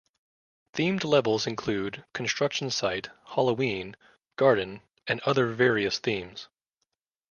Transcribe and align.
Themed 0.73 1.03
levels 1.03 1.45
include: 1.45 2.03
construction 2.11 2.71
site, 2.71 3.11
Halloween, 3.35 3.95
garden 4.35 4.81
and 5.05 5.19
other 5.21 5.53
various 5.53 5.99
themes. 5.99 6.47